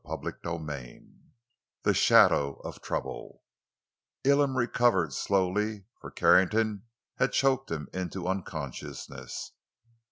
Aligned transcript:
CHAPTER 0.03 0.35
XIII—THE 0.43 1.93
SHADOW 1.93 2.53
OF 2.63 2.81
TROUBLE 2.81 3.43
Elam 4.25 4.57
recovered 4.57 5.13
slowly, 5.13 5.83
for 5.99 6.09
Carrington 6.09 6.85
had 7.17 7.33
choked 7.33 7.69
him 7.69 7.87
into 7.93 8.27
unconsciousness. 8.27 9.51